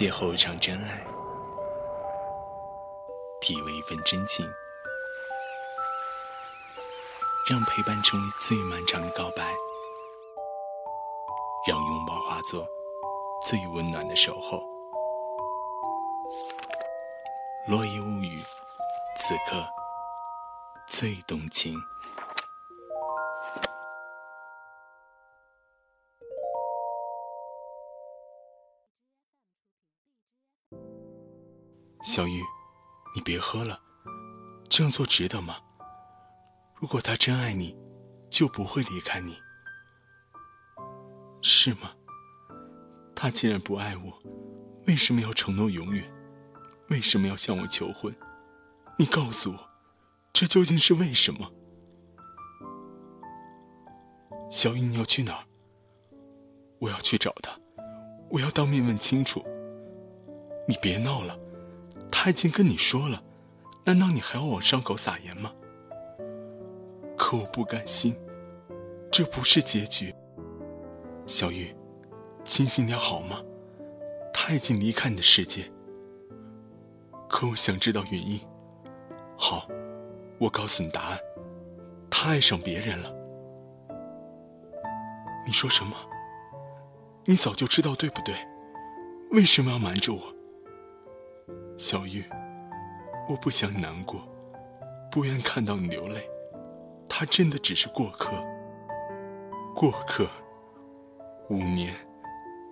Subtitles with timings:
[0.00, 1.06] 邂逅一场真爱，
[3.38, 4.50] 体味一份真情，
[7.50, 9.54] 让陪伴成为最漫长的告白，
[11.68, 12.66] 让拥抱化作
[13.46, 14.62] 最温暖的守候。
[17.66, 18.42] 落叶物语，
[19.18, 19.62] 此刻
[20.86, 21.78] 最动情。
[32.12, 32.42] 小玉，
[33.14, 33.80] 你别喝了，
[34.68, 35.58] 这样做值得吗？
[36.74, 37.78] 如果他真爱你，
[38.28, 39.36] 就不会离开你，
[41.40, 41.92] 是吗？
[43.14, 44.12] 他既然不爱我，
[44.88, 46.04] 为什么要承诺永远？
[46.88, 48.12] 为什么要向我求婚？
[48.98, 49.70] 你告诉我，
[50.32, 51.48] 这究竟是为什么？
[54.50, 55.44] 小玉，你要去哪儿？
[56.80, 57.56] 我要去找他，
[58.28, 59.46] 我要当面问清楚。
[60.66, 61.38] 你别闹了。
[62.10, 63.22] 他已经跟你说了，
[63.84, 65.52] 难道你还要往伤口撒盐吗？
[67.16, 68.16] 可我不甘心，
[69.10, 70.14] 这不是结局。
[71.26, 71.74] 小玉，
[72.44, 73.40] 清醒点好吗？
[74.32, 75.70] 他已经离开你的世界。
[77.28, 78.40] 可我想知道原因。
[79.36, 79.68] 好，
[80.38, 81.18] 我告诉你答案。
[82.10, 83.14] 他爱上别人了。
[85.46, 85.96] 你说什么？
[87.24, 88.34] 你早就知道对不对？
[89.30, 90.34] 为什么要瞒着我？
[91.76, 92.24] 小玉，
[93.28, 94.20] 我不想你难过，
[95.10, 96.28] 不愿看到你流泪。
[97.08, 98.30] 他真的只是过客。
[99.74, 100.28] 过客。
[101.48, 101.94] 五年，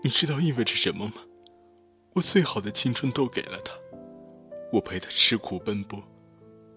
[0.03, 1.15] 你知道意味着什么吗？
[2.15, 3.73] 我最好的青春都给了他，
[4.73, 6.03] 我陪他吃苦奔波。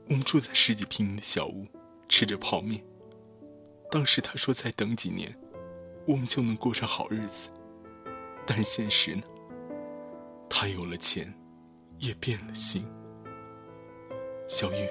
[0.10, 1.68] 我们住在十几平米的小屋，
[2.10, 2.84] 吃着泡面。
[3.92, 5.36] 当时他说再等几年，
[6.08, 7.50] 我们就能过上好日子。
[8.46, 9.22] 但现实呢？
[10.50, 11.32] 他有了钱。
[12.02, 12.84] 也变了心，
[14.48, 14.90] 小玉，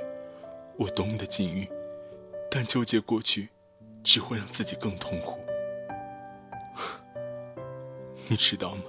[0.78, 1.69] 我懂你的境遇，
[2.48, 3.48] 但纠结过去，
[4.04, 5.41] 只会让自己更痛苦。
[8.31, 8.82] 你知道吗？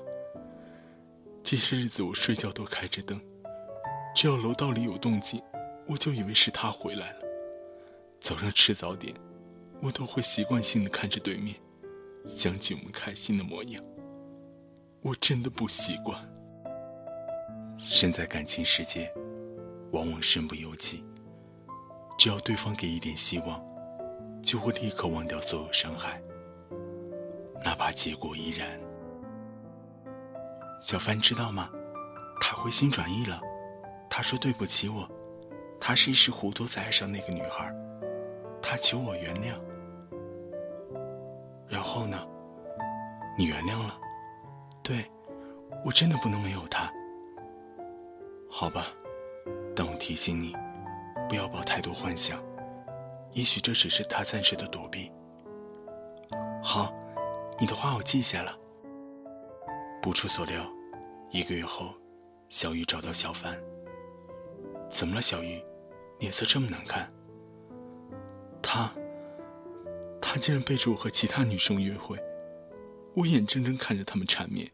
[1.44, 3.20] 这些日子我睡觉都开着灯，
[4.16, 5.42] 只要楼道里有动静，
[5.88, 7.22] 我就以为是他回来了。
[8.20, 9.16] 早上吃早点，
[9.82, 11.56] 我都会习惯性的看着对面，
[12.28, 13.84] 想起我们开心的模样。
[15.02, 16.31] 我真的不习惯。
[17.84, 19.12] 身在感情世界，
[19.92, 21.04] 往往身不由己。
[22.18, 23.62] 只要对方给一点希望，
[24.44, 26.22] 就会立刻忘掉所有伤害，
[27.64, 28.80] 哪怕结果依然。
[30.80, 31.70] 小帆知道吗？
[32.40, 33.42] 他回心转意了。
[34.10, 35.10] 他说对不起我，
[35.80, 37.74] 他是一时糊涂才爱上那个女孩。
[38.62, 39.54] 他求我原谅。
[41.68, 42.18] 然后呢？
[43.38, 43.98] 你原谅了？
[44.84, 45.10] 对，
[45.86, 46.92] 我真的不能没有他。
[48.54, 48.88] 好吧，
[49.74, 50.54] 但我提醒你，
[51.30, 52.44] 不要抱太多幻想。
[53.32, 55.10] 也许这只是他暂时的躲避。
[56.62, 56.94] 好，
[57.58, 58.56] 你的话我记下了。
[60.02, 60.70] 不出所料，
[61.32, 61.96] 一个月后，
[62.50, 63.58] 小雨找到小凡。
[64.90, 65.64] 怎么了，小雨？
[66.20, 67.10] 脸色这么难看。
[68.62, 68.92] 他，
[70.22, 72.20] 他竟然背着我和其他女生约会，
[73.16, 74.70] 我眼睁睁看着他们缠绵。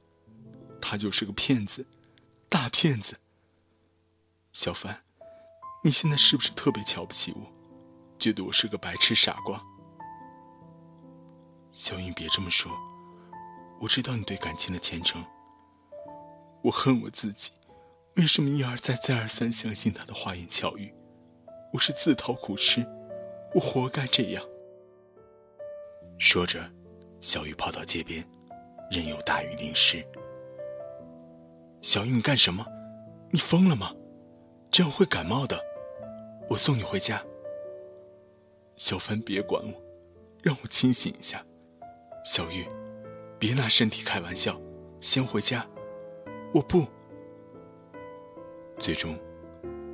[0.82, 1.86] 他就是个骗子，
[2.50, 3.16] 大骗子。
[4.60, 4.98] 小凡，
[5.84, 7.42] 你现在是不是特别瞧不起我，
[8.18, 9.62] 觉得我是个白痴傻瓜？
[11.72, 12.72] 小云，别这么说，
[13.80, 15.24] 我知道你对感情的虔诚。
[16.64, 17.52] 我恨我自己，
[18.16, 20.92] 为什么一而再、再而三相信他的花言巧语？
[21.72, 22.84] 我是自讨苦吃，
[23.54, 24.44] 我活该这样。
[26.18, 26.68] 说着，
[27.22, 28.28] 小雨跑到街边，
[28.90, 30.04] 任由大雨淋湿。
[31.80, 32.66] 小雨，你干什么？
[33.30, 33.94] 你疯了吗？
[34.78, 35.60] 这样会感冒的，
[36.48, 37.20] 我送你回家。
[38.76, 39.74] 小凡，别管我，
[40.44, 41.44] 让我清醒一下。
[42.24, 42.64] 小玉，
[43.40, 44.62] 别拿身体开玩笑，
[45.02, 45.68] 先回家。
[46.54, 46.86] 我不。
[48.78, 49.18] 最终，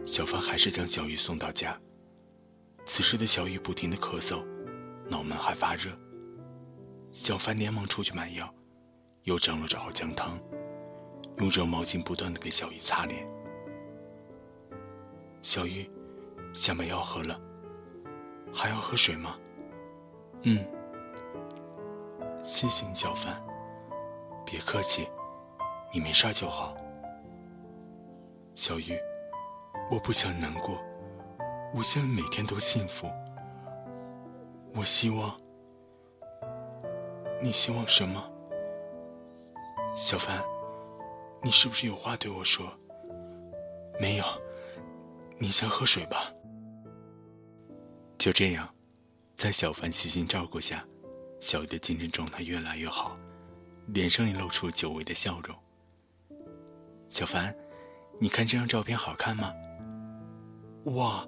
[0.05, 1.79] 小凡还是将小玉送到家。
[2.85, 4.43] 此时的小玉不停的咳嗽，
[5.07, 5.97] 脑门还发热。
[7.13, 8.53] 小凡连忙出去买药，
[9.21, 10.37] 又张罗着熬姜汤，
[11.37, 13.25] 用热毛巾不断的给小玉擦脸。
[15.43, 15.87] 小玉，
[16.53, 17.37] 想把药喝了，
[18.53, 19.35] 还要喝水吗？
[20.43, 20.65] 嗯，
[22.41, 23.43] 谢谢你，小凡。
[24.45, 25.05] 别客气，
[25.93, 26.73] 你没事就好。
[28.55, 28.97] 小玉，
[29.91, 30.81] 我不想难过，
[31.75, 33.11] 我想每天都幸福。
[34.73, 35.37] 我希望，
[37.41, 38.23] 你希望什么？
[39.93, 40.41] 小凡，
[41.41, 42.65] 你是不是有话对我说？
[43.99, 44.25] 没有，
[45.43, 46.31] 你先喝水吧。
[48.17, 48.73] 就这样，
[49.35, 50.85] 在小凡细心照顾下，
[51.41, 53.17] 小鱼的精神状态越来越好，
[53.87, 55.53] 脸上也露出久违的笑容。
[57.09, 57.53] 小凡，
[58.21, 59.53] 你看这张照片好看吗？
[60.85, 61.27] 哇，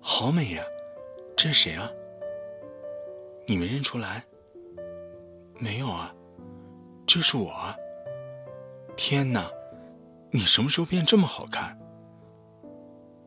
[0.00, 0.62] 好美呀！
[1.36, 1.90] 这是谁啊？
[3.48, 4.24] 你没认出来？
[5.58, 6.14] 没有啊，
[7.04, 7.76] 这是我啊！
[8.96, 9.50] 天哪，
[10.30, 11.76] 你什么时候变这么好看？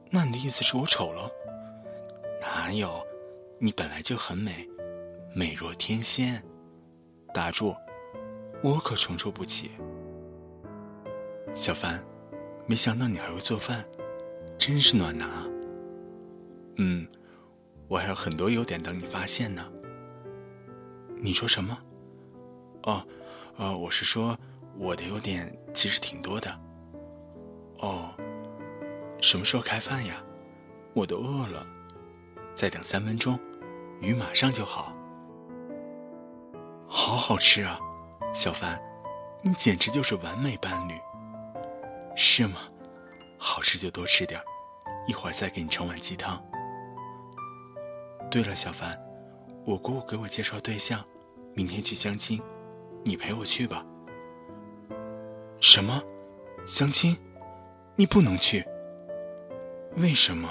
[0.09, 1.29] 那你的意思是我丑了？
[2.41, 3.05] 哪有，
[3.59, 4.67] 你本来就很美，
[5.35, 6.43] 美若天仙。
[7.31, 7.75] 打住，
[8.63, 9.71] 我可承受不起。
[11.53, 12.03] 小凡，
[12.65, 13.85] 没想到你还会做饭，
[14.57, 15.45] 真是暖男啊！
[16.77, 17.07] 嗯，
[17.87, 19.63] 我还有很多优点等你发现呢。
[21.21, 21.77] 你说什么？
[22.83, 23.05] 哦，
[23.57, 24.35] 呃，我是说
[24.75, 26.49] 我的优点其实挺多的。
[27.79, 28.11] 哦，
[29.21, 30.23] 什么时候开饭呀？
[30.93, 31.65] 我都饿了。
[32.55, 33.39] 再等三分钟，
[34.01, 34.93] 鱼马上就好。
[36.87, 37.79] 好好吃啊，
[38.33, 38.81] 小凡，
[39.41, 40.93] 你简直就是完美伴侣。
[42.15, 42.61] 是吗？
[43.37, 44.41] 好吃就多吃点
[45.07, 46.43] 一会儿再给你盛碗鸡汤。
[48.29, 48.99] 对了，小凡，
[49.65, 51.05] 我姑姑给我介绍对象，
[51.53, 52.41] 明天去相亲。
[53.05, 53.85] 你陪我去吧。
[55.61, 56.03] 什么？
[56.65, 57.17] 相亲？
[57.95, 58.65] 你不能去。
[59.97, 60.49] 为什么？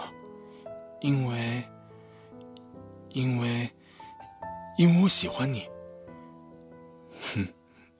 [1.00, 1.62] 因为……
[3.10, 3.70] 因为……
[4.76, 5.68] 因为我喜欢你。
[7.34, 7.46] 哼，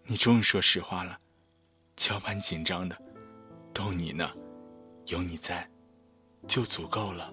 [0.04, 1.18] 你终于说实话了，
[1.96, 2.96] 乔盘紧张的，
[3.72, 4.30] 逗你呢，
[5.06, 5.68] 有你在，
[6.46, 7.32] 就足够了。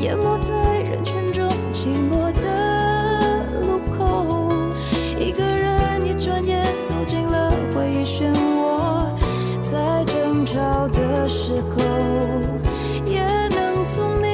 [0.00, 4.52] 淹没在人群中，寂寞的路口，
[5.18, 9.06] 一个人一转眼走进了回忆漩涡，
[9.62, 11.82] 在争吵的时候。
[13.06, 14.33] 也能从你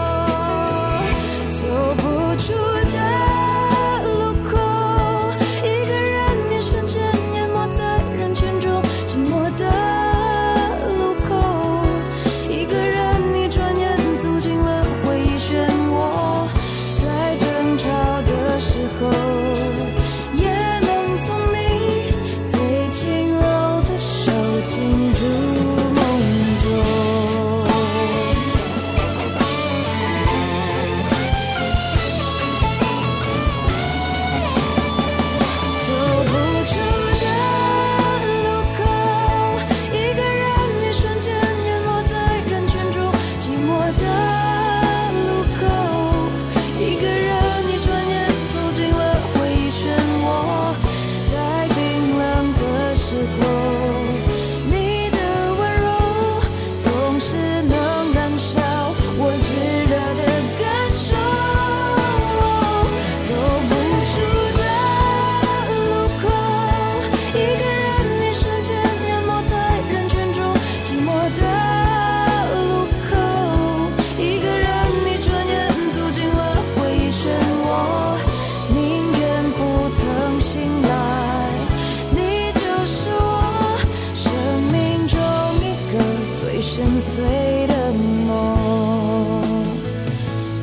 [87.01, 87.91] 碎的
[88.27, 89.65] 梦。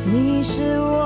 [0.07, 0.98] 你是我